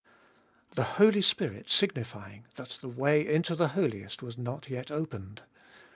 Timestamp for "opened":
4.89-5.43